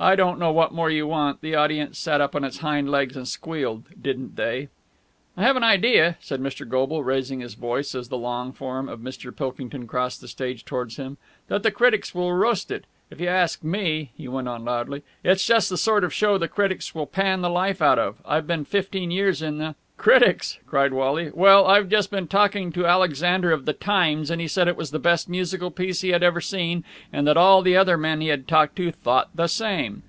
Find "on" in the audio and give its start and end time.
2.36-2.44, 14.46-14.64